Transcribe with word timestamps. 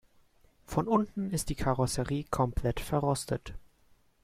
Von 0.65 0.87
unten 0.87 1.29
ist 1.29 1.49
die 1.49 1.55
Karosserie 1.55 2.23
komplett 2.31 2.79
verrostet. 2.79 3.53